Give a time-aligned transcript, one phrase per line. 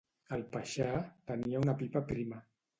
[0.37, 0.87] El paixà
[1.33, 2.45] tenia una pipa prima